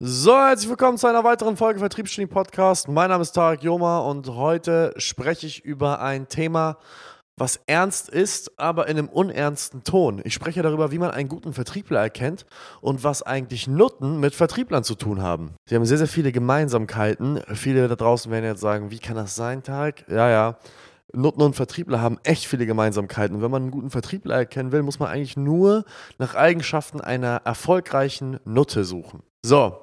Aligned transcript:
So, 0.00 0.38
herzlich 0.38 0.68
willkommen 0.68 0.96
zu 0.96 1.08
einer 1.08 1.24
weiteren 1.24 1.56
Folge 1.56 1.80
Vertriebsstudie 1.80 2.28
Podcast. 2.28 2.86
Mein 2.86 3.08
Name 3.08 3.22
ist 3.22 3.32
Tarek 3.32 3.64
Joma 3.64 3.98
und 3.98 4.28
heute 4.28 4.94
spreche 4.96 5.48
ich 5.48 5.64
über 5.64 6.00
ein 6.00 6.28
Thema, 6.28 6.78
was 7.36 7.58
ernst 7.66 8.08
ist, 8.08 8.60
aber 8.60 8.86
in 8.86 8.96
einem 8.96 9.08
unernsten 9.08 9.82
Ton. 9.82 10.20
Ich 10.22 10.34
spreche 10.34 10.62
darüber, 10.62 10.92
wie 10.92 10.98
man 10.98 11.10
einen 11.10 11.28
guten 11.28 11.52
Vertriebler 11.52 11.98
erkennt 11.98 12.46
und 12.80 13.02
was 13.02 13.24
eigentlich 13.24 13.66
Nutten 13.66 14.20
mit 14.20 14.36
Vertrieblern 14.36 14.84
zu 14.84 14.94
tun 14.94 15.20
haben. 15.20 15.56
Sie 15.68 15.74
haben 15.74 15.84
sehr, 15.84 15.98
sehr 15.98 16.06
viele 16.06 16.30
Gemeinsamkeiten. 16.30 17.42
Viele 17.54 17.88
da 17.88 17.96
draußen 17.96 18.30
werden 18.30 18.44
jetzt 18.44 18.60
sagen, 18.60 18.92
wie 18.92 19.00
kann 19.00 19.16
das 19.16 19.34
sein, 19.34 19.64
Tarek? 19.64 20.04
Ja, 20.08 20.30
ja. 20.30 20.58
Nutten 21.12 21.42
und 21.42 21.56
Vertriebler 21.56 22.00
haben 22.00 22.18
echt 22.22 22.46
viele 22.46 22.66
Gemeinsamkeiten. 22.66 23.36
Und 23.36 23.42
wenn 23.42 23.50
man 23.50 23.62
einen 23.62 23.70
guten 23.70 23.90
Vertriebler 23.90 24.36
erkennen 24.36 24.72
will, 24.72 24.82
muss 24.82 24.98
man 24.98 25.08
eigentlich 25.08 25.36
nur 25.36 25.84
nach 26.18 26.34
Eigenschaften 26.34 27.00
einer 27.00 27.42
erfolgreichen 27.44 28.38
Nutte 28.44 28.84
suchen. 28.84 29.22
So, 29.42 29.78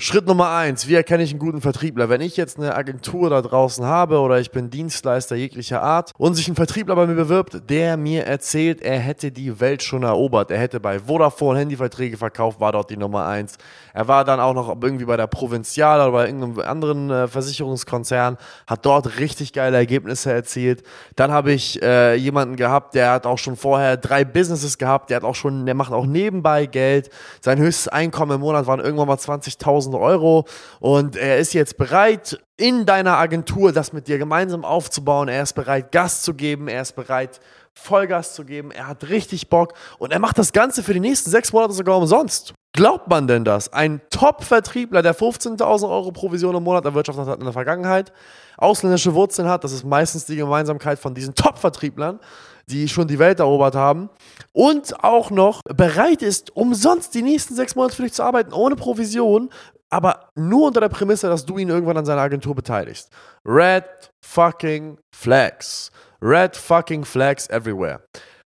Schritt 0.00 0.28
Nummer 0.28 0.50
eins, 0.50 0.86
wie 0.86 0.94
erkenne 0.94 1.24
ich 1.24 1.30
einen 1.30 1.40
guten 1.40 1.60
Vertriebler? 1.60 2.08
Wenn 2.08 2.20
ich 2.20 2.36
jetzt 2.36 2.56
eine 2.56 2.76
Agentur 2.76 3.30
da 3.30 3.42
draußen 3.42 3.84
habe 3.84 4.20
oder 4.20 4.38
ich 4.38 4.52
bin 4.52 4.70
Dienstleister 4.70 5.34
jeglicher 5.34 5.82
Art 5.82 6.12
und 6.16 6.34
sich 6.34 6.46
ein 6.46 6.54
Vertriebler 6.54 6.94
bei 6.94 7.08
mir 7.08 7.16
bewirbt, 7.16 7.68
der 7.68 7.96
mir 7.96 8.24
erzählt, 8.24 8.80
er 8.80 9.00
hätte 9.00 9.32
die 9.32 9.58
Welt 9.58 9.82
schon 9.82 10.04
erobert, 10.04 10.52
er 10.52 10.60
hätte 10.60 10.78
bei 10.78 11.00
Vodafone 11.00 11.58
Handyverträge 11.58 12.16
verkauft, 12.16 12.60
war 12.60 12.70
dort 12.70 12.90
die 12.90 12.96
Nummer 12.96 13.26
eins. 13.26 13.58
Er 13.92 14.06
war 14.06 14.24
dann 14.24 14.38
auch 14.38 14.54
noch 14.54 14.68
irgendwie 14.80 15.04
bei 15.04 15.16
der 15.16 15.26
Provinzial 15.26 16.00
oder 16.00 16.12
bei 16.12 16.26
irgendeinem 16.26 16.60
anderen 16.60 17.10
äh, 17.10 17.26
Versicherungskonzern, 17.26 18.36
hat 18.68 18.86
dort 18.86 19.18
richtig 19.18 19.52
geile 19.52 19.78
Ergebnisse 19.78 20.32
erzielt. 20.32 20.84
Dann 21.16 21.32
habe 21.32 21.50
ich 21.50 21.82
äh, 21.82 22.14
jemanden 22.14 22.54
gehabt, 22.54 22.94
der 22.94 23.10
hat 23.10 23.26
auch 23.26 23.38
schon 23.38 23.56
vorher 23.56 23.96
drei 23.96 24.24
Businesses 24.24 24.78
gehabt, 24.78 25.10
der 25.10 25.16
hat 25.16 25.24
auch 25.24 25.34
schon, 25.34 25.66
der 25.66 25.74
macht 25.74 25.92
auch 25.92 26.06
nebenbei 26.06 26.66
Geld. 26.66 27.10
Sein 27.40 27.58
höchstes 27.58 27.88
Einkommen 27.88 28.36
im 28.36 28.42
Monat 28.42 28.68
waren 28.68 28.78
irgendwann 28.78 29.08
mal 29.08 29.16
20.000 29.16 29.87
1000 29.88 29.94
Euro 29.94 30.44
und 30.80 31.16
er 31.16 31.38
ist 31.38 31.54
jetzt 31.54 31.76
bereit, 31.76 32.38
in 32.56 32.86
deiner 32.86 33.16
Agentur 33.16 33.72
das 33.72 33.92
mit 33.92 34.08
dir 34.08 34.18
gemeinsam 34.18 34.64
aufzubauen. 34.64 35.28
Er 35.28 35.42
ist 35.42 35.54
bereit, 35.54 35.92
Gas 35.92 36.22
zu 36.22 36.34
geben, 36.34 36.68
er 36.68 36.82
ist 36.82 36.94
bereit, 36.96 37.40
Vollgas 37.74 38.34
zu 38.34 38.44
geben, 38.44 38.70
er 38.72 38.88
hat 38.88 39.08
richtig 39.08 39.48
Bock 39.48 39.74
und 39.98 40.12
er 40.12 40.18
macht 40.18 40.38
das 40.38 40.52
Ganze 40.52 40.82
für 40.82 40.94
die 40.94 41.00
nächsten 41.00 41.30
sechs 41.30 41.52
Monate 41.52 41.72
sogar 41.72 41.96
umsonst. 41.96 42.54
Glaubt 42.72 43.08
man 43.08 43.26
denn 43.26 43.44
das? 43.44 43.72
Ein 43.72 44.00
Top-Vertriebler, 44.10 45.02
der 45.02 45.14
15.000 45.14 45.88
Euro 45.88 46.12
Provision 46.12 46.54
im 46.54 46.62
Monat 46.64 46.84
erwirtschaftet 46.84 47.26
hat 47.26 47.38
in 47.38 47.44
der 47.44 47.52
Vergangenheit, 47.52 48.12
ausländische 48.56 49.14
Wurzeln 49.14 49.48
hat, 49.48 49.64
das 49.64 49.72
ist 49.72 49.84
meistens 49.84 50.26
die 50.26 50.36
Gemeinsamkeit 50.36 50.98
von 50.98 51.14
diesen 51.14 51.34
Top-Vertrieblern, 51.34 52.20
die 52.68 52.88
schon 52.88 53.08
die 53.08 53.18
Welt 53.18 53.40
erobert 53.40 53.74
haben 53.74 54.10
und 54.52 55.02
auch 55.02 55.30
noch 55.30 55.62
bereit 55.62 56.22
ist, 56.22 56.54
umsonst 56.54 57.14
die 57.14 57.22
nächsten 57.22 57.54
sechs 57.54 57.74
Monate 57.74 57.96
für 57.96 58.02
dich 58.02 58.12
zu 58.12 58.22
arbeiten, 58.22 58.52
ohne 58.52 58.76
Provision, 58.76 59.50
aber 59.90 60.30
nur 60.34 60.68
unter 60.68 60.80
der 60.80 60.88
Prämisse, 60.88 61.28
dass 61.28 61.46
du 61.46 61.58
ihn 61.58 61.68
irgendwann 61.68 61.96
an 61.96 62.06
seiner 62.06 62.22
Agentur 62.22 62.54
beteiligst. 62.54 63.10
Red 63.44 63.84
fucking 64.24 64.98
flags. 65.14 65.90
Red 66.20 66.56
fucking 66.56 67.04
flags 67.04 67.48
everywhere. 67.48 68.00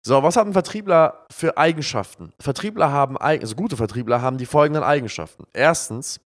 So, 0.06 0.22
was 0.22 0.38
haben 0.38 0.54
Vertriebler 0.54 1.26
für 1.32 1.58
Eigenschaften? 1.58 2.32
Vertriebler 2.40 2.92
haben, 2.92 3.18
also 3.18 3.56
gute 3.56 3.76
Vertriebler 3.76 4.22
haben 4.22 4.38
die 4.38 4.46
folgenden 4.46 4.84
Eigenschaften. 4.84 5.46
Erstens, 5.52 6.20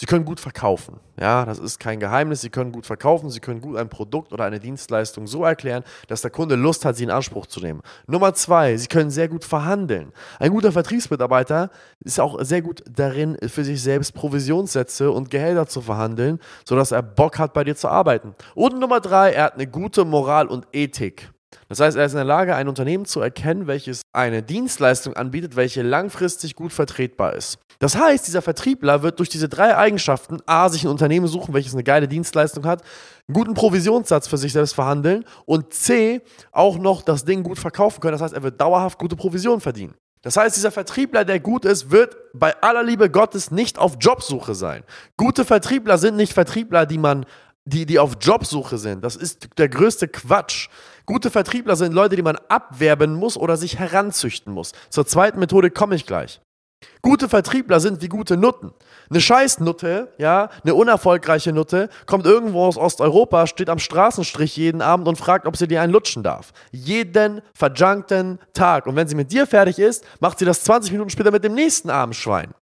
Sie 0.00 0.06
können 0.06 0.24
gut 0.24 0.38
verkaufen. 0.38 1.00
Ja, 1.20 1.44
das 1.44 1.58
ist 1.58 1.80
kein 1.80 1.98
Geheimnis. 1.98 2.40
Sie 2.40 2.50
können 2.50 2.70
gut 2.70 2.86
verkaufen. 2.86 3.30
Sie 3.30 3.40
können 3.40 3.60
gut 3.60 3.76
ein 3.76 3.88
Produkt 3.88 4.32
oder 4.32 4.44
eine 4.44 4.60
Dienstleistung 4.60 5.26
so 5.26 5.42
erklären, 5.42 5.82
dass 6.06 6.22
der 6.22 6.30
Kunde 6.30 6.54
Lust 6.54 6.84
hat, 6.84 6.94
sie 6.94 7.02
in 7.02 7.10
Anspruch 7.10 7.46
zu 7.46 7.58
nehmen. 7.58 7.80
Nummer 8.06 8.32
zwei, 8.32 8.76
Sie 8.76 8.86
können 8.86 9.10
sehr 9.10 9.26
gut 9.26 9.44
verhandeln. 9.44 10.12
Ein 10.38 10.52
guter 10.52 10.70
Vertriebsmitarbeiter 10.70 11.70
ist 11.98 12.20
auch 12.20 12.40
sehr 12.44 12.62
gut 12.62 12.84
darin, 12.88 13.36
für 13.48 13.64
sich 13.64 13.82
selbst 13.82 14.14
Provisionssätze 14.14 15.10
und 15.10 15.32
Gehälter 15.32 15.66
zu 15.66 15.80
verhandeln, 15.80 16.38
sodass 16.64 16.92
er 16.92 17.02
Bock 17.02 17.40
hat, 17.40 17.52
bei 17.52 17.64
dir 17.64 17.74
zu 17.74 17.88
arbeiten. 17.88 18.36
Und 18.54 18.78
Nummer 18.78 19.00
drei, 19.00 19.32
er 19.32 19.46
hat 19.46 19.54
eine 19.54 19.66
gute 19.66 20.04
Moral 20.04 20.46
und 20.46 20.68
Ethik. 20.72 21.28
Das 21.68 21.80
heißt, 21.80 21.96
er 21.96 22.06
ist 22.06 22.12
in 22.12 22.18
der 22.18 22.24
Lage, 22.24 22.54
ein 22.54 22.68
Unternehmen 22.68 23.04
zu 23.04 23.20
erkennen, 23.20 23.66
welches 23.66 24.02
eine 24.12 24.42
Dienstleistung 24.42 25.14
anbietet, 25.14 25.56
welche 25.56 25.82
langfristig 25.82 26.54
gut 26.54 26.72
vertretbar 26.72 27.34
ist. 27.34 27.58
Das 27.78 27.96
heißt, 27.96 28.26
dieser 28.26 28.42
Vertriebler 28.42 29.02
wird 29.02 29.18
durch 29.18 29.28
diese 29.28 29.48
drei 29.48 29.76
Eigenschaften 29.76 30.40
A, 30.46 30.68
sich 30.68 30.84
ein 30.84 30.90
Unternehmen 30.90 31.28
suchen, 31.28 31.54
welches 31.54 31.74
eine 31.74 31.84
geile 31.84 32.08
Dienstleistung 32.08 32.66
hat, 32.66 32.82
einen 33.28 33.34
guten 33.34 33.54
Provisionssatz 33.54 34.26
für 34.26 34.36
sich 34.36 34.52
selbst 34.52 34.74
verhandeln 34.74 35.24
und 35.46 35.72
C, 35.72 36.22
auch 36.50 36.78
noch 36.78 37.02
das 37.02 37.24
Ding 37.24 37.42
gut 37.42 37.58
verkaufen 37.58 38.00
können. 38.00 38.12
Das 38.12 38.22
heißt, 38.22 38.34
er 38.34 38.42
wird 38.42 38.60
dauerhaft 38.60 38.98
gute 38.98 39.14
Provisionen 39.14 39.60
verdienen. 39.60 39.94
Das 40.22 40.36
heißt, 40.36 40.56
dieser 40.56 40.72
Vertriebler, 40.72 41.24
der 41.24 41.38
gut 41.38 41.64
ist, 41.64 41.92
wird 41.92 42.16
bei 42.34 42.60
aller 42.60 42.82
Liebe 42.82 43.08
Gottes 43.08 43.52
nicht 43.52 43.78
auf 43.78 43.96
Jobsuche 44.00 44.54
sein. 44.56 44.82
Gute 45.16 45.44
Vertriebler 45.44 45.98
sind 45.98 46.16
nicht 46.16 46.32
Vertriebler, 46.32 46.86
die 46.86 46.98
man 46.98 47.24
die, 47.68 47.86
die 47.86 47.98
auf 47.98 48.16
Jobsuche 48.20 48.78
sind. 48.78 49.04
Das 49.04 49.16
ist 49.16 49.48
der 49.58 49.68
größte 49.68 50.08
Quatsch. 50.08 50.68
Gute 51.06 51.30
Vertriebler 51.30 51.76
sind 51.76 51.92
Leute, 51.92 52.16
die 52.16 52.22
man 52.22 52.36
abwerben 52.48 53.14
muss 53.14 53.36
oder 53.36 53.56
sich 53.56 53.78
heranzüchten 53.78 54.52
muss. 54.52 54.72
Zur 54.90 55.06
zweiten 55.06 55.38
Methode 55.38 55.70
komme 55.70 55.94
ich 55.94 56.06
gleich. 56.06 56.40
Gute 57.02 57.28
Vertriebler 57.28 57.80
sind 57.80 58.02
wie 58.02 58.08
gute 58.08 58.36
Nutten. 58.36 58.72
Eine 59.10 59.20
Scheißnutte, 59.20 60.12
ja, 60.18 60.50
eine 60.62 60.74
unerfolgreiche 60.74 61.52
Nutte, 61.52 61.88
kommt 62.06 62.26
irgendwo 62.26 62.64
aus 62.64 62.76
Osteuropa, 62.76 63.46
steht 63.46 63.70
am 63.70 63.78
Straßenstrich 63.78 64.56
jeden 64.56 64.82
Abend 64.82 65.08
und 65.08 65.16
fragt, 65.16 65.46
ob 65.46 65.56
sie 65.56 65.66
dir 65.66 65.82
einen 65.82 65.92
lutschen 65.92 66.22
darf. 66.22 66.52
Jeden 66.70 67.40
verjunkten 67.54 68.38
Tag. 68.52 68.86
Und 68.86 68.96
wenn 68.96 69.08
sie 69.08 69.16
mit 69.16 69.32
dir 69.32 69.46
fertig 69.46 69.78
ist, 69.78 70.04
macht 70.20 70.38
sie 70.38 70.44
das 70.44 70.62
20 70.64 70.92
Minuten 70.92 71.10
später 71.10 71.30
mit 71.30 71.42
dem 71.42 71.54
nächsten 71.54 71.90
armen 71.90 72.14
Schwein. 72.14 72.54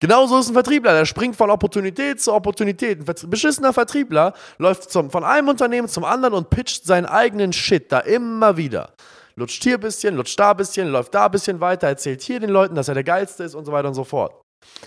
Genauso 0.00 0.38
ist 0.38 0.48
ein 0.48 0.54
Vertriebler, 0.54 0.92
der 0.92 1.06
springt 1.06 1.34
von 1.34 1.50
Opportunität 1.50 2.20
zu 2.20 2.32
Opportunität. 2.32 3.00
Ein 3.00 3.30
beschissener 3.30 3.72
Vertriebler 3.72 4.32
läuft 4.58 4.90
zum, 4.90 5.10
von 5.10 5.24
einem 5.24 5.48
Unternehmen 5.48 5.88
zum 5.88 6.04
anderen 6.04 6.34
und 6.34 6.50
pitcht 6.50 6.84
seinen 6.84 7.06
eigenen 7.06 7.52
Shit 7.52 7.90
da 7.90 7.98
immer 8.00 8.56
wieder. 8.56 8.94
Lutscht 9.34 9.62
hier 9.64 9.74
ein 9.74 9.80
bisschen, 9.80 10.14
lutscht 10.14 10.38
da 10.38 10.52
ein 10.52 10.56
bisschen, 10.56 10.88
läuft 10.88 11.14
da 11.14 11.26
ein 11.26 11.30
bisschen 11.32 11.60
weiter, 11.60 11.88
erzählt 11.88 12.22
hier 12.22 12.38
den 12.38 12.50
Leuten, 12.50 12.76
dass 12.76 12.88
er 12.88 12.94
der 12.94 13.04
Geilste 13.04 13.42
ist 13.42 13.54
und 13.54 13.64
so 13.64 13.72
weiter 13.72 13.88
und 13.88 13.94
so 13.94 14.04
fort. 14.04 14.40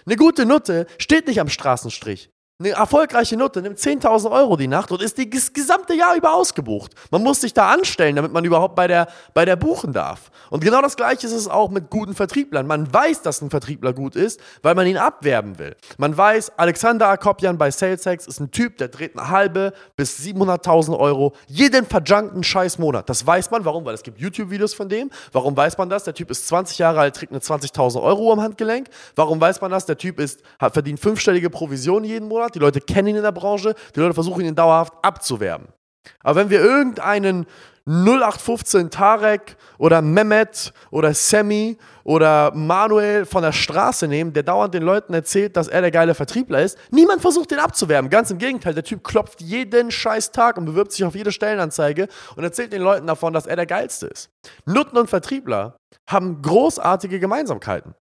Eine 0.06 0.16
gute 0.16 0.46
Nutte 0.46 0.88
steht 0.98 1.28
nicht 1.28 1.40
am 1.42 1.50
Straßenstrich. 1.50 2.31
Eine 2.62 2.74
erfolgreiche 2.74 3.38
Nutte 3.38 3.60
nimmt 3.64 3.80
10.000 3.80 4.30
Euro 4.30 4.56
die 4.56 4.68
Nacht 4.68 4.92
und 4.92 5.02
ist 5.02 5.18
das 5.18 5.52
gesamte 5.52 5.96
Jahr 5.96 6.16
über 6.16 6.36
ausgebucht. 6.36 6.94
Man 7.10 7.24
muss 7.24 7.42
sich 7.42 7.56
da 7.56 7.72
anstellen, 7.72 8.16
damit 8.16 8.32
man 8.34 8.46
überhaupt 8.46 8.76
bei 8.76 8.86
der, 8.86 9.08
bei 9.34 9.46
der 9.46 9.56
buchen 9.56 9.94
darf. 9.94 10.30
Und 10.52 10.64
genau 10.64 10.80
das 10.80 10.96
Gleiche 10.96 11.26
ist 11.26 11.34
es 11.34 11.48
auch 11.48 11.72
mit 11.72 11.90
guten 11.90 12.14
Vertrieblern. 12.14 12.68
Man 12.68 12.94
weiß, 12.94 13.24
dass 13.24 13.42
ein 13.42 13.50
Vertriebler 13.50 13.94
gut 13.94 14.16
ist, 14.16 14.40
weil 14.62 14.76
man 14.76 14.86
ihn 14.86 14.98
abwerben 14.98 15.58
will. 15.58 15.76
Man 15.98 16.16
weiß, 16.16 16.52
Alexander 16.58 17.08
Akopjan 17.08 17.58
bei 17.58 17.72
SalesX 17.72 18.28
ist 18.28 18.40
ein 18.40 18.52
Typ, 18.52 18.78
der 18.78 18.90
dreht 18.90 19.18
eine 19.18 19.30
halbe 19.30 19.74
bis 19.96 20.20
700.000 20.20 21.00
Euro 21.00 21.34
jeden 21.48 21.88
verjunkten 21.88 22.44
Scheißmonat. 22.44 23.10
Das 23.10 23.26
weiß 23.26 23.50
man. 23.50 23.66
Warum? 23.66 23.86
Weil 23.86 23.96
es 23.96 24.04
gibt 24.04 24.20
YouTube-Videos 24.20 24.76
von 24.76 24.88
dem. 24.88 25.10
Warum 25.32 25.58
weiß 25.58 25.80
man 25.80 25.90
das? 25.90 26.04
Der 26.04 26.14
Typ 26.14 26.30
ist 26.30 26.48
20 26.48 26.78
Jahre 26.78 27.00
alt, 27.00 27.16
trägt 27.16 27.32
eine 27.32 27.42
20.000 27.42 28.04
Euro 28.04 28.32
am 28.32 28.40
Handgelenk. 28.40 28.88
Warum 29.16 29.42
weiß 29.42 29.62
man 29.62 29.72
das? 29.72 29.88
Der 29.88 29.98
Typ 29.98 30.20
ist, 30.20 30.44
hat, 30.60 30.74
verdient 30.74 31.00
fünfstellige 31.00 31.50
Provisionen 31.50 32.06
jeden 32.06 32.28
Monat 32.28 32.51
die 32.56 32.60
Leute 32.60 32.82
kennen 32.82 33.10
ihn 33.10 33.16
in 33.18 33.24
der 33.24 33.32
Branche, 33.32 33.76
die 33.96 34.00
Leute 34.00 34.14
versuchen 34.14 34.46
ihn 34.46 34.56
dauerhaft 34.56 34.94
abzuwerben. 35.02 35.68
Aber 36.24 36.40
wenn 36.40 36.50
wir 36.50 36.62
irgendeinen 36.62 37.46
0815 37.86 38.92
Tarek 38.92 39.58
oder 39.80 40.02
Mehmet 40.02 40.72
oder 40.92 41.14
Sammy 41.14 41.78
oder 42.04 42.52
Manuel 42.54 43.26
von 43.26 43.42
der 43.42 43.52
Straße 43.52 44.08
nehmen, 44.08 44.34
der 44.34 44.44
dauernd 44.44 44.74
den 44.74 44.84
Leuten 44.84 45.14
erzählt, 45.14 45.58
dass 45.58 45.68
er 45.68 45.82
der 45.82 45.90
geile 45.90 46.14
Vertriebler 46.14 46.62
ist, 46.62 46.78
niemand 46.92 47.22
versucht 47.22 47.50
den 47.50 47.60
abzuwerben. 47.60 48.10
Ganz 48.10 48.30
im 48.30 48.38
Gegenteil, 48.38 48.76
der 48.76 48.84
Typ 48.84 49.04
klopft 49.04 49.42
jeden 49.42 49.90
scheiß 49.90 50.32
Tag 50.32 50.58
und 50.58 50.66
bewirbt 50.66 50.92
sich 50.92 51.04
auf 51.06 51.16
jede 51.16 51.32
Stellenanzeige 51.32 52.08
und 52.36 52.44
erzählt 52.44 52.72
den 52.72 52.84
Leuten 52.84 53.08
davon, 53.08 53.34
dass 53.34 53.48
er 53.48 53.56
der 53.56 53.66
geilste 53.66 54.08
ist. 54.08 54.30
Nutten 54.66 54.98
und 54.98 55.10
Vertriebler 55.10 55.76
haben 56.08 56.42
großartige 56.42 57.20
Gemeinsamkeiten. 57.20 57.96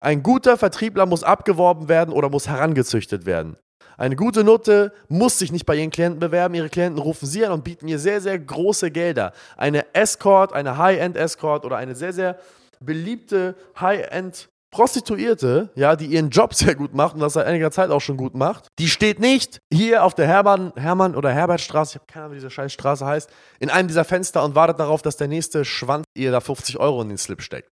Ein 0.00 0.22
guter 0.22 0.56
Vertriebler 0.56 1.04
muss 1.04 1.24
abgeworben 1.24 1.88
werden 1.88 2.14
oder 2.14 2.30
muss 2.30 2.48
herangezüchtet 2.48 3.26
werden. 3.26 3.56
Eine 4.00 4.16
gute 4.16 4.44
Note 4.44 4.94
muss 5.08 5.38
sich 5.38 5.52
nicht 5.52 5.66
bei 5.66 5.76
ihren 5.76 5.90
Klienten 5.90 6.20
bewerben. 6.20 6.54
Ihre 6.54 6.70
Klienten 6.70 6.98
rufen 6.98 7.26
sie 7.26 7.44
an 7.44 7.52
und 7.52 7.64
bieten 7.64 7.86
ihr 7.86 7.98
sehr, 7.98 8.22
sehr 8.22 8.38
große 8.38 8.90
Gelder. 8.90 9.34
Eine 9.58 9.94
Escort, 9.94 10.54
eine 10.54 10.78
High-End-Escort 10.78 11.66
oder 11.66 11.76
eine 11.76 11.94
sehr, 11.94 12.14
sehr 12.14 12.38
beliebte 12.80 13.56
High-End 13.78 14.48
Prostituierte, 14.70 15.68
ja, 15.74 15.96
die 15.96 16.06
ihren 16.06 16.30
Job 16.30 16.54
sehr 16.54 16.76
gut 16.76 16.94
macht 16.94 17.14
und 17.14 17.20
das 17.20 17.34
seit 17.34 17.46
einiger 17.46 17.70
Zeit 17.70 17.90
auch 17.90 18.00
schon 18.00 18.16
gut 18.16 18.34
macht, 18.34 18.68
die 18.78 18.88
steht 18.88 19.20
nicht 19.20 19.58
hier 19.70 20.02
auf 20.02 20.14
der 20.14 20.26
Hermann, 20.26 20.72
Hermann 20.76 21.14
oder 21.14 21.30
Herbertstraße, 21.30 21.90
ich 21.90 21.94
habe 21.96 22.06
keine 22.06 22.24
Ahnung, 22.24 22.36
wie 22.36 22.38
diese 22.38 22.50
scheiß 22.50 22.72
Straße 22.72 23.04
heißt, 23.04 23.28
in 23.58 23.68
einem 23.68 23.88
dieser 23.88 24.04
Fenster 24.04 24.44
und 24.44 24.54
wartet 24.54 24.78
darauf, 24.78 25.02
dass 25.02 25.16
der 25.18 25.28
nächste 25.28 25.64
Schwanz 25.66 26.04
ihr 26.16 26.30
da 26.30 26.40
50 26.40 26.78
Euro 26.78 27.02
in 27.02 27.08
den 27.08 27.18
Slip 27.18 27.42
steckt. 27.42 27.68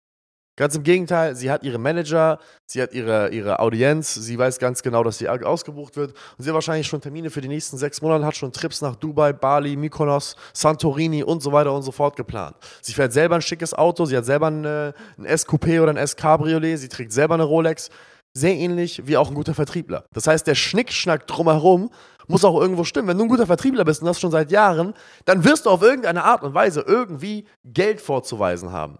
Ganz 0.57 0.75
im 0.75 0.81
Gegenteil, 0.81 1.36
sie 1.36 1.51
hat 1.51 1.62
ihre 1.62 1.77
Manager, 1.77 2.39
sie 2.65 2.81
hat 2.81 2.92
ihre, 2.92 3.30
ihre 3.30 3.59
Audienz, 3.59 4.15
sie 4.15 4.39
weiß 4.39 4.57
ganz 4.57 4.81
genau, 4.81 5.04
dass 5.04 5.19
sie 5.19 5.30
ausgebucht 5.30 5.95
wird 5.95 6.15
und 6.36 6.44
sie 6.44 6.50
hat 6.50 6.56
wahrscheinlich 6.56 6.88
schon 6.88 7.00
Termine 7.00 7.30
für 7.30 7.42
die 7.42 7.48
nächsten 7.48 7.77
sechs 7.77 8.01
Monate, 8.01 8.25
hat 8.25 8.36
schon 8.36 8.51
Trips 8.51 8.81
nach 8.81 8.95
Dubai, 8.95 9.33
Bali, 9.33 9.75
Mykonos, 9.75 10.36
Santorini 10.54 11.24
und 11.24 11.44
so 11.44 11.51
weiter 11.51 11.71
und 11.71 11.83
so 11.83 11.92
fort 11.92 12.15
geplant. 12.15 12.56
Sie 12.81 12.94
fährt 12.94 13.13
selber 13.13 13.36
ein 13.36 13.44
schickes 13.44 13.75
Auto, 13.75 14.06
sie 14.06 14.18
hat 14.18 14.25
selber 14.25 14.48
ein, 14.48 14.65
ein 14.65 15.25
S-Coupé 15.25 15.80
oder 15.80 15.92
ein 15.92 15.98
S-Cabriolet, 15.98 16.80
sie 16.80 16.89
trägt 16.89 17.13
selber 17.13 17.36
eine 17.36 17.44
Rolex, 17.44 17.92
sehr 18.33 18.56
ähnlich 18.56 19.06
wie 19.06 19.15
auch 19.15 19.30
ein 19.30 19.36
guter 19.36 19.54
Vertriebler. 19.54 20.06
Das 20.12 20.25
heißt, 20.25 20.48
der 20.48 20.56
Schnickschnack 20.56 21.27
drumherum 21.27 21.92
muss 22.27 22.44
auch 22.44 22.59
irgendwo 22.59 22.83
stimmen. 22.83 23.07
Wenn 23.07 23.18
du 23.18 23.25
ein 23.25 23.30
guter 23.30 23.45
Vertriebler 23.45 23.86
bist 23.86 24.01
und 24.01 24.07
das 24.07 24.19
schon 24.19 24.31
seit 24.31 24.51
Jahren, 24.51 24.95
dann 25.25 25.44
wirst 25.44 25.68
du 25.68 25.69
auf 25.69 25.83
irgendeine 25.83 26.24
Art 26.24 26.42
und 26.42 26.56
Weise 26.56 26.81
irgendwie 26.81 27.45
Geld 27.63 28.01
vorzuweisen 28.01 28.71
haben. 28.71 28.98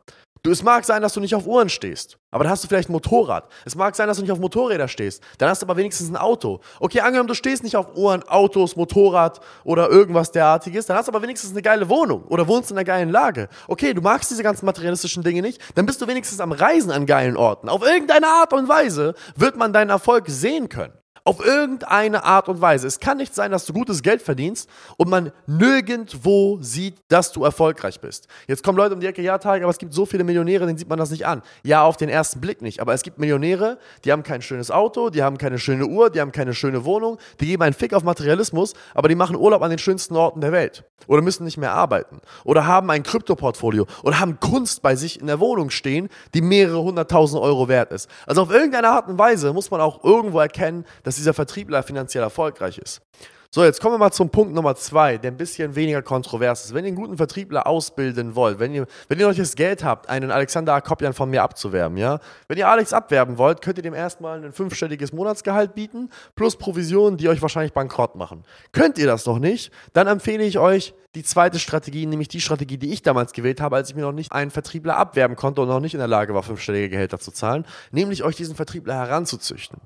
Es 0.52 0.64
mag 0.64 0.86
sein, 0.86 1.02
dass 1.02 1.14
du 1.14 1.20
nicht 1.20 1.36
auf 1.36 1.46
Uhren 1.46 1.70
stehst, 1.70 2.18
aber 2.32 2.44
dann 2.44 2.52
hast 2.52 2.64
du 2.64 2.68
vielleicht 2.68 2.90
ein 2.90 2.94
Motorrad. 2.94 3.50
Es 3.66 3.76
mag 3.76 3.96
sein, 3.96 4.08
dass 4.08 4.18
du 4.18 4.24
nicht 4.24 4.32
auf 4.32 4.40
Motorräder 4.40 4.88
stehst, 4.88 5.24
dann 5.38 5.50
hast 5.50 5.62
du 5.62 5.66
aber 5.66 5.78
wenigstens 5.78 6.10
ein 6.10 6.18
Auto. 6.18 6.62
Okay, 6.80 7.02
angenommen, 7.02 7.28
du 7.28 7.34
stehst 7.34 7.64
nicht 7.64 7.76
auf 7.76 7.96
Uhren, 7.96 8.24
Autos, 8.28 8.76
Motorrad 8.76 9.40
oder 9.64 9.90
irgendwas 9.90 10.32
derartiges, 10.32 10.86
dann 10.86 10.98
hast 10.98 11.08
du 11.08 11.12
aber 11.12 11.22
wenigstens 11.22 11.52
eine 11.52 11.62
geile 11.62 11.90
Wohnung 11.90 12.24
oder 12.26 12.48
wohnst 12.48 12.72
in 12.72 12.78
einer 12.78 12.86
geilen 12.86 13.10
Lage. 13.10 13.50
Okay, 13.68 13.94
du 13.94 14.02
magst 14.02 14.32
diese 14.32 14.44
ganzen 14.44 14.66
materialistischen 14.66 15.24
Dinge 15.24 15.42
nicht, 15.42 15.62
dann 15.76 15.86
bist 15.86 16.02
du 16.02 16.08
wenigstens 16.08 16.40
am 16.40 16.52
Reisen 16.52 16.92
an 16.92 17.06
geilen 17.06 17.38
Orten. 17.38 17.70
Auf 17.70 17.82
irgendeine 17.82 18.28
Art 18.28 18.54
und 18.54 18.68
Weise 18.68 19.14
wird 19.36 19.58
man 19.58 19.74
deinen 19.74 19.90
Erfolg 19.90 20.26
sehen 20.28 20.70
können. 20.70 20.94
Auf 21.28 21.46
irgendeine 21.46 22.24
Art 22.24 22.48
und 22.48 22.62
Weise. 22.62 22.88
Es 22.88 23.02
kann 23.02 23.18
nicht 23.18 23.36
sein, 23.36 23.52
dass 23.52 23.66
du 23.66 23.74
gutes 23.74 24.02
Geld 24.02 24.22
verdienst 24.22 24.70
und 24.96 25.10
man 25.10 25.34
nirgendwo 25.46 26.60
sieht, 26.62 27.00
dass 27.10 27.34
du 27.34 27.44
erfolgreich 27.44 28.00
bist. 28.00 28.30
Jetzt 28.48 28.64
kommen 28.64 28.78
Leute 28.78 28.96
um 28.96 29.02
die 29.02 29.08
Ecke, 29.08 29.22
ja, 29.22 29.38
Tarek, 29.38 29.64
aber 29.64 29.72
es 29.72 29.78
gibt 29.78 29.94
so 29.94 30.06
viele 30.06 30.24
Millionäre, 30.24 30.66
denen 30.66 30.78
sieht 30.78 30.88
man 30.88 30.98
das 30.98 31.12
nicht 31.12 31.28
an. 31.28 31.42
Ja, 31.64 31.84
auf 31.84 31.98
den 31.98 32.08
ersten 32.08 32.40
Blick 32.40 32.62
nicht. 32.62 32.80
Aber 32.80 32.94
es 32.94 33.02
gibt 33.02 33.20
Millionäre, 33.20 33.78
die 34.06 34.14
haben 34.14 34.24
kein 34.24 34.42
schönes 34.42 34.72
Auto, 34.72 35.10
die 35.10 35.22
haben 35.22 35.38
keine 35.38 35.60
schöne 35.60 35.86
Uhr, 35.86 36.10
die 36.10 36.22
haben 36.22 36.32
keine 36.32 36.54
schöne 36.54 36.86
Wohnung, 36.86 37.18
die 37.42 37.48
geben 37.48 37.62
einen 37.62 37.74
Fick 37.74 37.94
auf 37.94 38.04
Materialismus, 38.04 38.74
aber 38.94 39.10
die 39.10 39.16
machen 39.16 39.36
Urlaub 39.36 39.64
an 39.64 39.70
den 39.70 39.80
schönsten 39.80 40.16
Orten 40.16 40.40
der 40.40 40.54
Welt. 40.54 40.86
Oder 41.08 41.22
müssen 41.22 41.44
nicht 41.44 41.58
mehr 41.58 41.74
arbeiten. 41.74 42.22
Oder 42.46 42.66
haben 42.66 42.90
ein 42.90 43.04
Kryptoportfolio. 43.04 43.86
Oder 44.04 44.22
haben 44.22 44.40
Kunst 44.40 44.82
bei 44.82 44.96
sich 44.96 45.20
in 45.20 45.28
der 45.28 45.42
Wohnung 45.42 45.72
stehen, 45.72 46.08
die 46.34 46.42
mehrere 46.42 46.82
hunderttausend 46.82 47.42
Euro 47.42 47.68
wert 47.68 47.92
ist. 47.92 48.10
Also 48.26 48.44
auf 48.44 48.50
irgendeine 48.50 48.90
Art 48.90 49.10
und 49.10 49.20
Weise 49.20 49.52
muss 49.52 49.70
man 49.72 49.82
auch 49.82 50.06
irgendwo 50.06 50.40
erkennen, 50.40 50.86
dass 51.04 51.17
dieser 51.18 51.34
Vertriebler 51.34 51.84
finanziell 51.84 52.24
erfolgreich 52.24 52.78
ist. 52.78 53.02
So, 53.50 53.64
jetzt 53.64 53.80
kommen 53.80 53.94
wir 53.94 53.98
mal 53.98 54.12
zum 54.12 54.30
Punkt 54.30 54.54
Nummer 54.54 54.76
zwei, 54.76 55.18
der 55.18 55.32
ein 55.32 55.38
bisschen 55.38 55.74
weniger 55.74 56.02
kontrovers 56.02 56.66
ist. 56.66 56.74
Wenn 56.74 56.84
ihr 56.84 56.90
einen 56.90 56.98
guten 56.98 57.16
Vertriebler 57.16 57.66
ausbilden 57.66 58.36
wollt, 58.36 58.60
wenn 58.60 58.74
ihr, 58.74 58.86
wenn 59.08 59.20
ihr 59.20 59.28
euch 59.28 59.38
das 59.38 59.56
Geld 59.56 59.86
habt, 59.86 60.10
einen 60.10 60.32
Alexander 60.32 60.74
Akopian 60.74 61.14
von 61.14 61.30
mir 61.30 61.44
abzuwerben, 61.44 61.98
ja, 61.98 62.20
wenn 62.50 62.58
ihr 62.58 62.68
Alex 62.68 62.92
abwerben 62.92 63.38
wollt, 63.38 63.62
könnt 63.62 63.78
ihr 63.78 63.84
dem 63.84 63.94
erstmal 63.94 64.44
ein 64.44 64.52
fünfstelliges 64.52 65.14
Monatsgehalt 65.14 65.76
bieten, 65.76 66.10
plus 66.36 66.58
Provisionen, 66.58 67.18
die 67.18 67.30
euch 67.30 67.42
wahrscheinlich 67.42 67.72
bankrott 67.72 68.16
machen. 68.16 68.44
Könnt 68.74 68.98
ihr 68.98 69.08
das 69.08 69.26
noch 69.26 69.40
nicht, 69.40 69.72
dann 69.94 70.08
empfehle 70.08 70.44
ich 70.44 70.60
euch 70.60 70.94
die 71.16 71.24
zweite 71.24 71.58
Strategie, 71.58 72.06
nämlich 72.06 72.28
die 72.28 72.42
Strategie, 72.42 72.78
die 72.78 72.92
ich 72.92 73.02
damals 73.02 73.32
gewählt 73.32 73.62
habe, 73.62 73.78
als 73.78 73.90
ich 73.90 73.96
mir 73.96 74.02
noch 74.02 74.12
nicht 74.12 74.34
einen 74.34 74.52
Vertriebler 74.52 74.98
abwerben 74.98 75.38
konnte 75.38 75.62
und 75.62 75.70
noch 75.70 75.80
nicht 75.80 75.94
in 75.94 76.00
der 76.00 76.10
Lage 76.10 76.34
war, 76.34 76.44
fünfstellige 76.44 76.90
Gehälter 76.90 77.18
zu 77.18 77.32
zahlen, 77.32 77.66
nämlich 77.92 78.26
euch 78.26 78.36
diesen 78.36 78.56
Vertriebler 78.56 78.96
heranzuzüchten. 78.96 79.80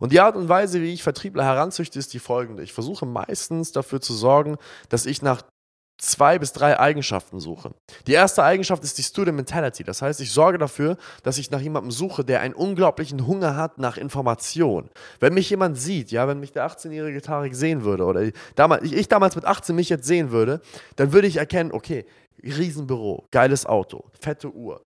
Und 0.00 0.12
die 0.12 0.20
Art 0.20 0.36
und 0.36 0.48
Weise, 0.48 0.80
wie 0.82 0.92
ich 0.92 1.02
Vertriebler 1.02 1.44
heranzüchte, 1.44 1.98
ist 1.98 2.12
die 2.14 2.18
folgende. 2.18 2.62
Ich 2.62 2.72
versuche 2.72 3.06
meistens 3.06 3.72
dafür 3.72 4.00
zu 4.00 4.14
sorgen, 4.14 4.56
dass 4.88 5.06
ich 5.06 5.22
nach 5.22 5.42
zwei 5.98 6.38
bis 6.38 6.52
drei 6.52 6.78
Eigenschaften 6.78 7.40
suche. 7.40 7.72
Die 8.06 8.12
erste 8.12 8.44
Eigenschaft 8.44 8.84
ist 8.84 8.98
die 8.98 9.02
Student 9.02 9.36
Mentality. 9.36 9.84
Das 9.84 10.00
heißt, 10.00 10.20
ich 10.20 10.32
sorge 10.32 10.58
dafür, 10.58 10.96
dass 11.24 11.38
ich 11.38 11.50
nach 11.50 11.60
jemandem 11.60 11.90
suche, 11.90 12.24
der 12.24 12.40
einen 12.40 12.54
unglaublichen 12.54 13.26
Hunger 13.26 13.56
hat 13.56 13.78
nach 13.78 13.96
Information. 13.96 14.90
Wenn 15.20 15.34
mich 15.34 15.50
jemand 15.50 15.78
sieht, 15.78 16.10
ja, 16.10 16.28
wenn 16.28 16.40
mich 16.40 16.52
der 16.52 16.66
18-jährige 16.66 17.20
Tarek 17.20 17.54
sehen 17.54 17.84
würde 17.84 18.04
oder 18.04 18.30
damals, 18.54 18.84
ich 18.84 19.08
damals 19.08 19.34
mit 19.34 19.44
18 19.44 19.74
mich 19.74 19.88
jetzt 19.88 20.06
sehen 20.06 20.30
würde, 20.30 20.60
dann 20.96 21.12
würde 21.12 21.26
ich 21.26 21.36
erkennen, 21.36 21.72
okay, 21.72 22.06
Riesenbüro, 22.42 23.26
geiles 23.32 23.66
Auto, 23.66 24.04
fette 24.20 24.52
Uhr, 24.52 24.80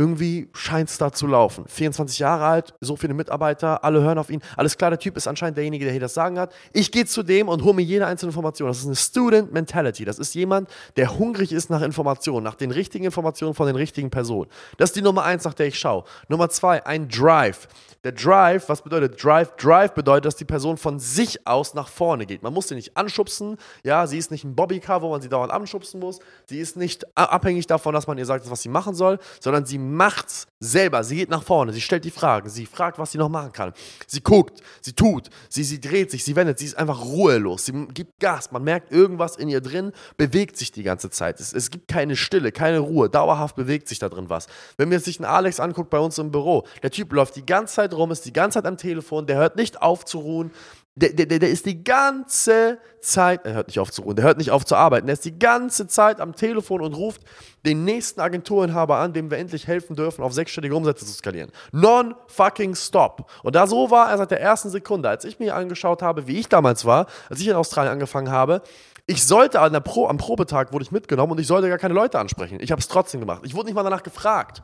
irgendwie 0.00 0.48
scheint 0.54 0.88
es 0.88 0.96
da 0.96 1.12
zu 1.12 1.26
laufen. 1.26 1.64
24 1.68 2.18
Jahre 2.20 2.46
alt, 2.46 2.72
so 2.80 2.96
viele 2.96 3.12
Mitarbeiter, 3.12 3.84
alle 3.84 4.00
hören 4.00 4.16
auf 4.16 4.30
ihn. 4.30 4.40
Alles 4.56 4.78
klar, 4.78 4.88
der 4.88 4.98
Typ 4.98 5.14
ist 5.18 5.28
anscheinend 5.28 5.58
derjenige, 5.58 5.84
der 5.84 5.92
hier 5.92 6.00
das 6.00 6.14
Sagen 6.14 6.38
hat. 6.38 6.54
Ich 6.72 6.90
gehe 6.90 7.04
zu 7.04 7.22
dem 7.22 7.50
und 7.50 7.62
hole 7.64 7.74
mir 7.74 7.82
jede 7.82 8.06
einzelne 8.06 8.30
Information. 8.30 8.68
Das 8.68 8.78
ist 8.78 8.86
eine 8.86 8.96
Student 8.96 9.52
Mentality. 9.52 10.06
Das 10.06 10.18
ist 10.18 10.34
jemand, 10.34 10.70
der 10.96 11.18
hungrig 11.18 11.52
ist 11.52 11.68
nach 11.68 11.82
Informationen, 11.82 12.42
nach 12.42 12.54
den 12.54 12.70
richtigen 12.70 13.04
Informationen 13.04 13.52
von 13.52 13.66
den 13.66 13.76
richtigen 13.76 14.08
Personen. 14.08 14.48
Das 14.78 14.88
ist 14.88 14.96
die 14.96 15.02
Nummer 15.02 15.24
eins, 15.24 15.44
nach 15.44 15.52
der 15.52 15.66
ich 15.66 15.78
schaue. 15.78 16.04
Nummer 16.28 16.48
zwei, 16.48 16.86
ein 16.86 17.06
Drive. 17.06 17.68
Der 18.02 18.12
Drive, 18.12 18.70
was 18.70 18.80
bedeutet 18.80 19.22
Drive? 19.22 19.54
Drive 19.56 19.92
bedeutet, 19.92 20.24
dass 20.24 20.36
die 20.36 20.46
Person 20.46 20.78
von 20.78 20.98
sich 20.98 21.46
aus 21.46 21.74
nach 21.74 21.88
vorne 21.88 22.24
geht. 22.24 22.42
Man 22.42 22.54
muss 22.54 22.68
sie 22.68 22.74
nicht 22.74 22.96
anschubsen. 22.96 23.58
Ja, 23.84 24.06
sie 24.06 24.16
ist 24.16 24.30
nicht 24.30 24.44
ein 24.44 24.54
Bobbycar, 24.54 25.02
wo 25.02 25.10
man 25.10 25.20
sie 25.20 25.28
dauernd 25.28 25.52
anschubsen 25.52 26.00
muss. 26.00 26.18
Sie 26.46 26.58
ist 26.58 26.78
nicht 26.78 27.04
abhängig 27.14 27.66
davon, 27.66 27.92
dass 27.92 28.06
man 28.06 28.16
ihr 28.16 28.24
sagt, 28.24 28.50
was 28.50 28.62
sie 28.62 28.70
machen 28.70 28.94
soll, 28.94 29.18
sondern 29.40 29.66
sie 29.66 29.76
macht's 29.90 30.46
selber. 30.60 31.02
Sie 31.04 31.16
geht 31.16 31.30
nach 31.30 31.42
vorne. 31.42 31.72
Sie 31.72 31.80
stellt 31.80 32.04
die 32.04 32.10
Fragen. 32.10 32.48
Sie 32.48 32.66
fragt, 32.66 32.98
was 32.98 33.12
sie 33.12 33.18
noch 33.18 33.28
machen 33.28 33.52
kann. 33.52 33.72
Sie 34.06 34.20
guckt. 34.20 34.60
Sie 34.80 34.92
tut. 34.92 35.30
Sie, 35.48 35.64
sie 35.64 35.80
dreht 35.80 36.10
sich. 36.10 36.24
Sie 36.24 36.36
wendet. 36.36 36.58
Sie 36.58 36.66
ist 36.66 36.76
einfach 36.76 37.02
ruhelos. 37.02 37.64
Sie 37.64 37.72
gibt 37.88 38.20
Gas. 38.20 38.52
Man 38.52 38.64
merkt, 38.64 38.92
irgendwas 38.92 39.36
in 39.36 39.48
ihr 39.48 39.60
drin 39.60 39.92
bewegt 40.16 40.56
sich 40.56 40.70
die 40.70 40.82
ganze 40.82 41.10
Zeit. 41.10 41.40
Es, 41.40 41.52
es 41.52 41.70
gibt 41.70 41.88
keine 41.88 42.14
Stille, 42.16 42.52
keine 42.52 42.80
Ruhe. 42.80 43.08
Dauerhaft 43.08 43.56
bewegt 43.56 43.88
sich 43.88 43.98
da 43.98 44.08
drin 44.08 44.28
was. 44.28 44.46
Wenn 44.76 44.90
man 44.90 45.00
sich 45.00 45.18
einen 45.18 45.30
Alex 45.30 45.60
anguckt 45.60 45.90
bei 45.90 45.98
uns 45.98 46.18
im 46.18 46.30
Büro, 46.30 46.66
der 46.82 46.90
Typ 46.90 47.12
läuft 47.12 47.36
die 47.36 47.46
ganze 47.46 47.74
Zeit 47.74 47.94
rum, 47.94 48.10
ist 48.10 48.26
die 48.26 48.32
ganze 48.32 48.58
Zeit 48.58 48.66
am 48.66 48.76
Telefon, 48.76 49.26
der 49.26 49.36
hört 49.36 49.56
nicht 49.56 49.80
auf 49.80 50.04
zu 50.04 50.18
ruhen. 50.18 50.50
Der, 50.96 51.10
der, 51.12 51.38
der 51.38 51.48
ist 51.48 51.66
die 51.66 51.84
ganze 51.84 52.78
Zeit, 53.00 53.46
er 53.46 53.54
hört 53.54 53.68
nicht 53.68 53.78
auf 53.78 53.92
zu 53.92 54.02
ruhen, 54.02 54.16
der 54.16 54.24
hört 54.24 54.38
nicht 54.38 54.50
auf 54.50 54.66
zu 54.66 54.74
arbeiten, 54.74 55.06
der 55.06 55.14
ist 55.14 55.24
die 55.24 55.38
ganze 55.38 55.86
Zeit 55.86 56.20
am 56.20 56.34
Telefon 56.34 56.80
und 56.80 56.94
ruft 56.94 57.22
den 57.64 57.84
nächsten 57.84 58.20
Agenturinhaber 58.20 58.96
an, 58.96 59.12
dem 59.12 59.30
wir 59.30 59.38
endlich 59.38 59.68
helfen 59.68 59.94
dürfen, 59.94 60.22
auf 60.22 60.32
sechsstellige 60.32 60.74
Umsätze 60.74 61.06
zu 61.06 61.12
skalieren. 61.12 61.52
Non-fucking 61.72 62.74
stop. 62.74 63.30
Und 63.44 63.54
da 63.54 63.66
so 63.66 63.90
war 63.90 64.10
er 64.10 64.18
seit 64.18 64.32
der 64.32 64.40
ersten 64.40 64.68
Sekunde, 64.68 65.08
als 65.08 65.24
ich 65.24 65.38
mir 65.38 65.54
angeschaut 65.54 66.02
habe, 66.02 66.26
wie 66.26 66.40
ich 66.40 66.48
damals 66.48 66.84
war, 66.84 67.06
als 67.28 67.40
ich 67.40 67.48
in 67.48 67.54
Australien 67.54 67.92
angefangen 67.92 68.30
habe, 68.30 68.62
ich 69.06 69.26
sollte 69.26 69.60
an 69.60 69.72
der 69.72 69.80
Pro, 69.80 70.06
am 70.06 70.18
Probetag 70.18 70.72
wurde 70.72 70.84
ich 70.84 70.92
mitgenommen 70.92 71.32
und 71.32 71.40
ich 71.40 71.46
sollte 71.46 71.68
gar 71.68 71.78
keine 71.78 71.94
Leute 71.94 72.18
ansprechen. 72.18 72.58
Ich 72.60 72.70
habe 72.70 72.80
es 72.80 72.88
trotzdem 72.88 73.20
gemacht. 73.20 73.42
Ich 73.44 73.54
wurde 73.54 73.66
nicht 73.66 73.74
mal 73.74 73.82
danach 73.82 74.02
gefragt. 74.02 74.62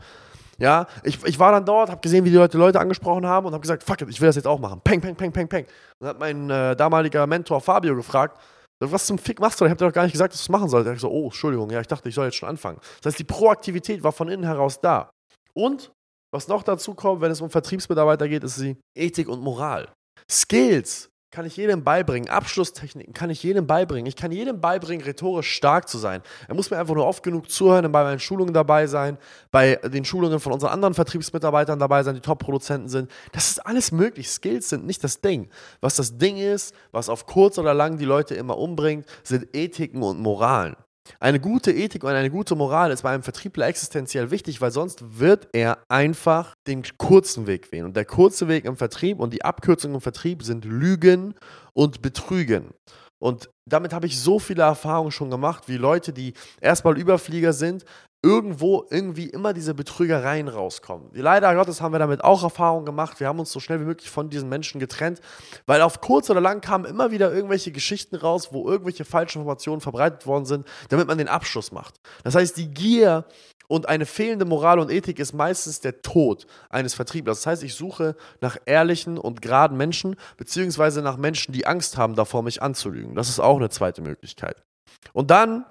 Ja, 0.58 0.86
ich, 1.02 1.22
ich 1.24 1.38
war 1.38 1.52
dann 1.52 1.64
dort, 1.64 1.90
habe 1.90 2.00
gesehen, 2.00 2.24
wie 2.24 2.30
die 2.30 2.36
Leute 2.36 2.56
Leute 2.56 2.80
angesprochen 2.80 3.26
haben 3.26 3.46
und 3.46 3.52
habe 3.52 3.60
gesagt, 3.60 3.82
fuck 3.82 4.00
it, 4.00 4.08
ich 4.08 4.20
will 4.20 4.28
das 4.28 4.36
jetzt 4.36 4.46
auch 4.46 4.58
machen. 4.58 4.80
Peng, 4.82 5.00
peng, 5.00 5.14
peng, 5.14 5.32
peng, 5.32 5.48
peng. 5.48 5.64
Und 5.64 5.72
dann 6.00 6.08
hat 6.10 6.18
mein 6.18 6.50
äh, 6.50 6.74
damaliger 6.74 7.26
Mentor 7.26 7.60
Fabio 7.60 7.94
gefragt, 7.94 8.40
was 8.80 9.06
zum 9.06 9.18
Fick 9.18 9.40
machst 9.40 9.60
du? 9.60 9.64
Ich 9.64 9.70
habe 9.70 9.78
dir 9.78 9.86
doch 9.86 9.92
gar 9.92 10.02
nicht 10.02 10.12
gesagt, 10.12 10.32
dass 10.32 10.40
du 10.40 10.44
es 10.44 10.48
machen 10.48 10.68
sollst. 10.68 10.90
Ich 10.90 11.00
so, 11.00 11.10
oh, 11.10 11.24
Entschuldigung, 11.24 11.70
ja, 11.70 11.80
ich 11.80 11.86
dachte, 11.86 12.08
ich 12.08 12.14
soll 12.14 12.26
jetzt 12.26 12.36
schon 12.36 12.48
anfangen. 12.48 12.78
Das 13.00 13.12
heißt, 13.12 13.18
die 13.18 13.24
Proaktivität 13.24 14.02
war 14.02 14.12
von 14.12 14.28
innen 14.28 14.44
heraus 14.44 14.80
da. 14.80 15.10
Und 15.54 15.92
was 16.32 16.48
noch 16.48 16.62
dazu 16.62 16.94
kommt, 16.94 17.22
wenn 17.22 17.30
es 17.30 17.40
um 17.40 17.48
Vertriebsmitarbeiter 17.48 18.28
geht, 18.28 18.44
ist 18.44 18.60
die 18.60 18.76
Ethik 18.94 19.28
und 19.28 19.40
Moral. 19.40 19.88
Skills 20.30 21.08
kann 21.36 21.44
ich 21.44 21.58
jedem 21.58 21.84
beibringen. 21.84 22.30
Abschlusstechniken 22.30 23.12
kann 23.12 23.28
ich 23.28 23.42
jedem 23.42 23.66
beibringen. 23.66 24.06
Ich 24.06 24.16
kann 24.16 24.32
jedem 24.32 24.58
beibringen, 24.58 25.04
rhetorisch 25.04 25.52
stark 25.52 25.86
zu 25.86 25.98
sein. 25.98 26.22
Er 26.48 26.54
muss 26.54 26.70
mir 26.70 26.78
einfach 26.78 26.94
nur 26.94 27.06
oft 27.06 27.22
genug 27.22 27.50
zuhören 27.50 27.84
und 27.84 27.92
bei 27.92 28.02
meinen 28.04 28.20
Schulungen 28.20 28.54
dabei 28.54 28.86
sein, 28.86 29.18
bei 29.50 29.76
den 29.76 30.06
Schulungen 30.06 30.40
von 30.40 30.54
unseren 30.54 30.70
anderen 30.70 30.94
Vertriebsmitarbeitern 30.94 31.78
dabei 31.78 32.02
sein, 32.04 32.14
die 32.14 32.22
Top-Produzenten 32.22 32.88
sind. 32.88 33.10
Das 33.32 33.50
ist 33.50 33.66
alles 33.66 33.92
möglich. 33.92 34.30
Skills 34.30 34.70
sind 34.70 34.86
nicht 34.86 35.04
das 35.04 35.20
Ding. 35.20 35.50
Was 35.82 35.96
das 35.96 36.16
Ding 36.16 36.38
ist, 36.38 36.74
was 36.90 37.10
auf 37.10 37.26
kurz 37.26 37.58
oder 37.58 37.74
lang 37.74 37.98
die 37.98 38.06
Leute 38.06 38.34
immer 38.34 38.56
umbringt, 38.56 39.04
sind 39.22 39.54
Ethiken 39.54 40.02
und 40.02 40.18
Moralen. 40.18 40.74
Eine 41.20 41.40
gute 41.40 41.72
Ethik 41.72 42.04
und 42.04 42.10
eine 42.10 42.30
gute 42.30 42.54
Moral 42.54 42.90
ist 42.90 43.02
bei 43.02 43.10
einem 43.10 43.22
Vertriebler 43.22 43.66
existenziell 43.66 44.30
wichtig, 44.30 44.60
weil 44.60 44.70
sonst 44.70 45.18
wird 45.18 45.48
er 45.52 45.78
einfach 45.88 46.54
den 46.66 46.82
kurzen 46.98 47.46
Weg 47.46 47.72
wählen. 47.72 47.86
Und 47.86 47.96
der 47.96 48.04
kurze 48.04 48.48
Weg 48.48 48.64
im 48.64 48.76
Vertrieb 48.76 49.20
und 49.20 49.32
die 49.32 49.44
Abkürzung 49.44 49.94
im 49.94 50.00
Vertrieb 50.00 50.42
sind 50.42 50.64
Lügen 50.64 51.34
und 51.72 52.02
Betrügen. 52.02 52.70
Und 53.18 53.48
damit 53.66 53.92
habe 53.92 54.06
ich 54.06 54.20
so 54.20 54.38
viele 54.38 54.62
Erfahrungen 54.62 55.10
schon 55.10 55.30
gemacht, 55.30 55.64
wie 55.68 55.78
Leute, 55.78 56.12
die 56.12 56.34
erstmal 56.60 56.98
Überflieger 56.98 57.52
sind, 57.52 57.84
irgendwo 58.26 58.84
irgendwie 58.90 59.26
immer 59.26 59.52
diese 59.52 59.72
Betrügereien 59.72 60.48
rauskommen. 60.48 61.10
Leider 61.12 61.54
Gottes 61.54 61.80
haben 61.80 61.92
wir 61.92 62.00
damit 62.00 62.24
auch 62.24 62.42
Erfahrungen 62.42 62.84
gemacht. 62.84 63.20
Wir 63.20 63.28
haben 63.28 63.38
uns 63.38 63.52
so 63.52 63.60
schnell 63.60 63.80
wie 63.80 63.84
möglich 63.84 64.10
von 64.10 64.30
diesen 64.30 64.48
Menschen 64.48 64.80
getrennt, 64.80 65.20
weil 65.64 65.80
auf 65.80 66.00
kurz 66.00 66.28
oder 66.28 66.40
lang 66.40 66.60
kamen 66.60 66.86
immer 66.86 67.12
wieder 67.12 67.32
irgendwelche 67.32 67.70
Geschichten 67.70 68.16
raus, 68.16 68.48
wo 68.50 68.68
irgendwelche 68.68 69.04
falschen 69.04 69.38
Informationen 69.38 69.80
verbreitet 69.80 70.26
worden 70.26 70.44
sind, 70.44 70.66
damit 70.88 71.06
man 71.06 71.18
den 71.18 71.28
Abschluss 71.28 71.70
macht. 71.70 72.00
Das 72.24 72.34
heißt, 72.34 72.56
die 72.56 72.68
Gier 72.68 73.26
und 73.68 73.88
eine 73.88 74.06
fehlende 74.06 74.44
Moral 74.44 74.80
und 74.80 74.90
Ethik 74.90 75.20
ist 75.20 75.32
meistens 75.32 75.78
der 75.78 76.02
Tod 76.02 76.48
eines 76.68 76.94
Vertrieblers. 76.94 77.38
Das 77.38 77.46
heißt, 77.46 77.62
ich 77.62 77.74
suche 77.74 78.16
nach 78.40 78.56
ehrlichen 78.66 79.18
und 79.18 79.40
geraden 79.40 79.76
Menschen, 79.76 80.16
beziehungsweise 80.36 81.00
nach 81.00 81.16
Menschen, 81.16 81.52
die 81.52 81.66
Angst 81.66 81.96
haben 81.96 82.16
davor, 82.16 82.42
mich 82.42 82.60
anzulügen. 82.60 83.14
Das 83.14 83.28
ist 83.28 83.38
auch 83.38 83.56
eine 83.56 83.70
zweite 83.70 84.02
Möglichkeit. 84.02 84.64
Und 85.12 85.30
dann 85.30 85.64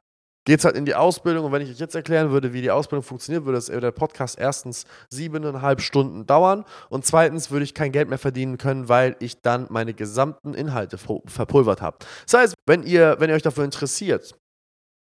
geht 0.45 0.59
es 0.59 0.65
halt 0.65 0.75
in 0.75 0.85
die 0.85 0.95
Ausbildung. 0.95 1.45
Und 1.45 1.51
wenn 1.51 1.61
ich 1.61 1.69
euch 1.69 1.79
jetzt 1.79 1.95
erklären 1.95 2.31
würde, 2.31 2.53
wie 2.53 2.61
die 2.61 2.71
Ausbildung 2.71 3.03
funktioniert, 3.03 3.45
würde 3.45 3.59
der 3.81 3.91
Podcast 3.91 4.39
erstens 4.39 4.85
siebeneinhalb 5.09 5.81
Stunden 5.81 6.25
dauern 6.25 6.63
und 6.89 7.05
zweitens 7.05 7.51
würde 7.51 7.65
ich 7.65 7.73
kein 7.73 7.91
Geld 7.91 8.09
mehr 8.09 8.17
verdienen 8.17 8.57
können, 8.57 8.87
weil 8.87 9.15
ich 9.19 9.41
dann 9.41 9.67
meine 9.69 9.93
gesamten 9.93 10.53
Inhalte 10.53 10.97
verpulvert 10.97 11.81
habe. 11.81 11.97
Das 12.25 12.39
heißt, 12.39 12.53
wenn 12.65 12.83
ihr, 12.83 13.17
wenn 13.19 13.29
ihr 13.29 13.35
euch 13.35 13.41
dafür 13.41 13.65
interessiert, 13.65 14.35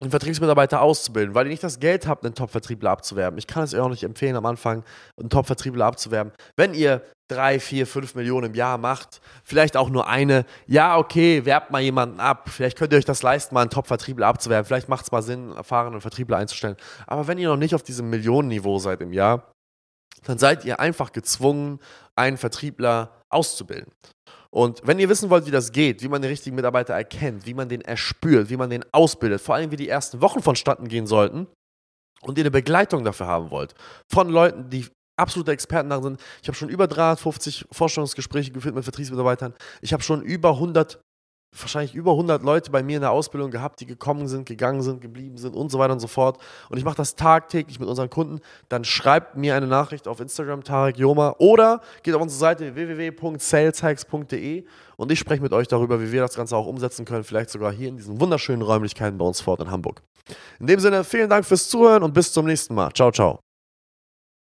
einen 0.00 0.11
Vertriebsmitarbeiter 0.11 0.80
auszubilden, 0.80 1.35
weil 1.35 1.47
ihr 1.47 1.50
nicht 1.50 1.62
das 1.62 1.78
Geld 1.78 2.07
habt, 2.07 2.25
einen 2.25 2.35
Top-Vertriebler 2.35 2.90
abzuwerben. 2.90 3.38
Ich 3.38 3.47
kann 3.47 3.64
es 3.64 3.75
euch 3.75 3.80
auch 3.80 3.90
nicht 3.90 4.02
empfehlen, 4.02 4.35
am 4.35 4.47
Anfang 4.47 4.83
einen 5.19 5.28
Top-Vertriebler 5.28 5.85
abzuwerben. 5.85 6.33
Wenn 6.57 6.73
ihr 6.73 7.02
drei, 7.28 7.61
vier, 7.61 7.87
fünf 7.87 8.14
Millionen 8.14 8.49
im 8.49 8.54
Jahr 8.54 8.78
macht, 8.78 9.21
vielleicht 9.45 9.76
auch 9.76 9.90
nur 9.90 10.09
eine, 10.09 10.47
ja, 10.66 10.97
okay, 10.97 11.45
werbt 11.45 11.71
mal 11.71 11.83
jemanden 11.83 12.19
ab. 12.19 12.49
Vielleicht 12.49 12.78
könnt 12.78 12.92
ihr 12.92 12.99
euch 12.99 13.04
das 13.04 13.23
leisten, 13.23 13.54
mal 13.54 13.61
einen 13.61 13.71
Top-Vertriebler 13.71 14.26
abzuwerben. 14.26 14.66
Vielleicht 14.66 14.88
macht 14.88 15.04
es 15.04 15.12
mal 15.12 15.23
Sinn, 15.23 15.52
erfahrenen 15.52 16.00
Vertriebler 16.00 16.38
einzustellen. 16.38 16.76
Aber 17.07 17.28
wenn 17.28 17.38
ihr 17.38 17.49
noch 17.49 17.57
nicht 17.57 17.75
auf 17.75 17.83
diesem 17.83 18.09
Millionenniveau 18.09 18.78
seid 18.78 19.02
im 19.02 19.12
Jahr, 19.12 19.52
dann 20.25 20.38
seid 20.38 20.64
ihr 20.64 20.80
einfach 20.80 21.12
gezwungen, 21.12 21.78
einen 22.16 22.37
Vertriebler 22.37 23.23
auszubilden. 23.28 23.92
Und 24.52 24.80
wenn 24.85 24.99
ihr 24.99 25.09
wissen 25.09 25.30
wollt, 25.30 25.47
wie 25.47 25.52
das 25.52 25.71
geht, 25.71 26.02
wie 26.02 26.09
man 26.09 26.23
den 26.23 26.30
richtigen 26.30 26.57
Mitarbeiter 26.57 26.95
erkennt, 26.95 27.47
wie 27.47 27.54
man 27.54 27.69
den 27.69 27.83
erspürt, 27.83 28.50
wie 28.50 28.57
man 28.57 28.71
den 28.71 28.85
ausbildet, 28.92 29.40
vor 29.40 29.54
allem 29.54 29.71
wie 29.71 29.76
die 29.76 29.88
ersten 29.88 30.21
Wochen 30.21 30.42
vonstatten 30.42 30.88
gehen 30.88 31.07
sollten 31.07 31.47
und 32.23 32.37
ihr 32.37 32.42
eine 32.42 32.50
Begleitung 32.50 33.04
dafür 33.04 33.26
haben 33.26 33.50
wollt, 33.50 33.75
von 34.09 34.28
Leuten, 34.28 34.69
die 34.69 34.87
absolute 35.16 35.52
Experten 35.52 35.90
darin 35.90 36.02
sind. 36.02 36.21
Ich 36.42 36.49
habe 36.49 36.57
schon 36.57 36.69
über 36.69 36.88
350 36.88 37.66
Vorstellungsgespräche 37.71 38.50
geführt 38.50 38.75
mit 38.75 38.85
Vertriebsmitarbeitern. 38.85 39.54
Ich 39.83 39.92
habe 39.92 40.02
schon 40.02 40.23
über 40.23 40.50
100 40.50 41.00
wahrscheinlich 41.52 41.95
über 41.95 42.12
100 42.12 42.42
Leute 42.42 42.71
bei 42.71 42.83
mir 42.83 42.97
in 42.97 43.02
der 43.02 43.11
Ausbildung 43.11 43.50
gehabt, 43.50 43.80
die 43.80 43.87
gekommen 43.87 44.28
sind, 44.28 44.47
gegangen 44.47 44.83
sind, 44.83 45.00
geblieben 45.00 45.37
sind 45.37 45.54
und 45.54 45.71
so 45.71 45.78
weiter 45.78 45.92
und 45.92 46.00
so 46.00 46.07
fort. 46.07 46.38
Und 46.69 46.78
ich 46.78 46.85
mache 46.85 46.97
das 46.97 47.16
tagtäglich 47.16 47.80
mit 47.80 47.88
unseren 47.88 48.11
Kunden. 48.11 48.40
Dann 48.69 48.85
schreibt 48.85 49.37
mir 49.37 49.54
eine 49.57 49.66
Nachricht 49.66 50.07
auf 50.07 50.21
Instagram, 50.21 50.62
Tarek 50.62 50.99
Joma, 50.99 51.35
oder 51.38 51.80
geht 52.02 52.14
auf 52.14 52.23
unsere 52.23 52.38
Seite 52.38 52.75
www.saleshacks.de 52.75 54.64
und 54.97 55.11
ich 55.11 55.19
spreche 55.19 55.42
mit 55.42 55.52
euch 55.52 55.69
darüber, 55.69 56.00
wie 56.00 56.12
wir 56.12 56.21
das 56.21 56.37
Ganze 56.37 56.57
auch 56.57 56.66
umsetzen 56.66 57.04
können, 57.04 57.25
vielleicht 57.25 57.50
sogar 57.50 57.73
hier 57.73 57.88
in 57.88 57.97
diesen 57.97 58.21
wunderschönen 58.21 58.62
Räumlichkeiten 58.62 59.19
bei 59.19 59.25
uns 59.25 59.40
fort 59.40 59.61
in 59.61 59.71
Hamburg. 59.71 60.02
In 60.61 60.66
dem 60.66 60.78
Sinne, 60.78 61.04
vielen 61.04 61.28
Dank 61.28 61.45
fürs 61.45 61.69
Zuhören 61.69 62.02
und 62.02 62.14
bis 62.14 62.33
zum 62.33 62.47
nächsten 62.47 62.75
Mal. 62.75 62.92
Ciao, 62.92 63.11
ciao. 63.11 63.50